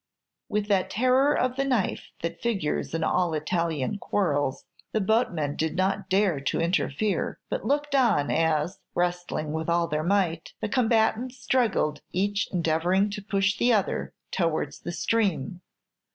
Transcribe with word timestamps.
With 0.49 0.67
that 0.67 0.89
terror 0.89 1.37
of 1.37 1.57
the 1.57 1.63
knife 1.63 2.07
that 2.23 2.41
figures 2.41 2.95
in 2.95 3.03
all 3.03 3.35
Italian 3.35 3.99
quarrels, 3.99 4.65
the 4.93 4.99
boatmen 4.99 5.55
did 5.55 5.75
not 5.75 6.09
dare 6.09 6.39
to 6.39 6.59
interfere, 6.59 7.37
but 7.51 7.67
looked 7.67 7.93
on 7.93 8.31
as, 8.31 8.79
wrestling 8.95 9.51
with 9.53 9.69
all 9.69 9.87
their 9.87 10.01
might, 10.03 10.53
the 10.59 10.69
combatants 10.69 11.37
struggled, 11.37 12.01
each 12.11 12.49
endeavoring 12.51 13.11
to 13.11 13.21
push 13.21 13.55
the 13.55 13.71
other 13.73 14.15
towards 14.31 14.79
the 14.79 14.91
stream. 14.91 15.61